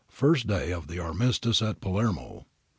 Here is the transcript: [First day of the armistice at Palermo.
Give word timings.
[First 0.09 0.47
day 0.47 0.73
of 0.73 0.87
the 0.87 0.97
armistice 0.97 1.61
at 1.61 1.79
Palermo. 1.79 2.47